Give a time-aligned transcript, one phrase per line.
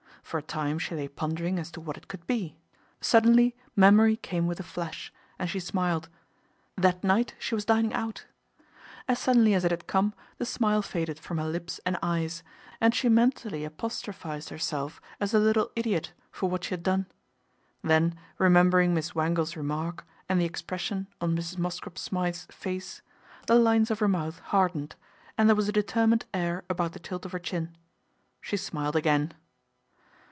[0.23, 2.55] For a time she lay pondering as to what it could be.
[3.01, 6.07] Suddenly memory came with a flash, and she smiled.
[6.77, 8.27] That night she was dining out!
[9.09, 12.43] As suddenly as it had come the smile faded from her lips and eyes,
[12.79, 17.07] and she mentally apostro phised herself as a little idiot for what she had done.
[17.81, 21.57] Then, remembering Miss Wangle's remark and the expression on Mrs.
[21.57, 23.01] Mosscrop Smythe's face,
[23.47, 24.95] the lines of her mouth hardened,
[25.37, 27.75] and there was a determined air about the tilt of her chin.
[28.39, 29.33] She smiled again.